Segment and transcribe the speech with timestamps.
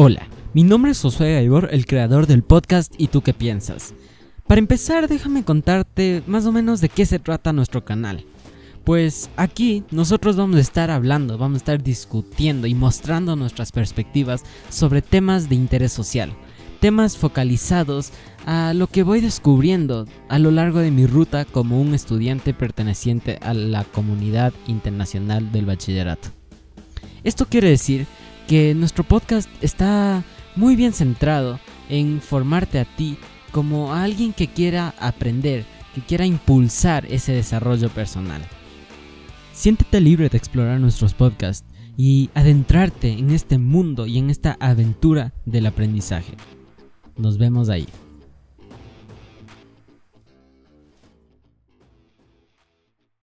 [0.00, 3.94] Hola, mi nombre es Josué Gaibor, el creador del podcast ¿Y tú qué piensas?
[4.46, 8.24] Para empezar, déjame contarte más o menos de qué se trata nuestro canal.
[8.84, 14.44] Pues aquí nosotros vamos a estar hablando, vamos a estar discutiendo y mostrando nuestras perspectivas
[14.68, 16.32] sobre temas de interés social,
[16.78, 18.12] temas focalizados
[18.46, 23.40] a lo que voy descubriendo a lo largo de mi ruta como un estudiante perteneciente
[23.42, 26.28] a la comunidad internacional del bachillerato.
[27.24, 28.06] Esto quiere decir
[28.48, 30.24] que nuestro podcast está
[30.56, 31.60] muy bien centrado
[31.90, 33.18] en formarte a ti
[33.52, 38.40] como a alguien que quiera aprender, que quiera impulsar ese desarrollo personal.
[39.52, 45.34] Siéntete libre de explorar nuestros podcasts y adentrarte en este mundo y en esta aventura
[45.44, 46.32] del aprendizaje.
[47.16, 47.86] Nos vemos ahí.